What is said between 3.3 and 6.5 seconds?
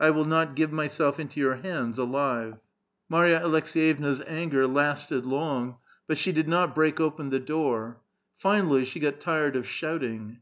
VITAL QUESTION. I^Iarva Alcks^yevna's anger lasted long, but she did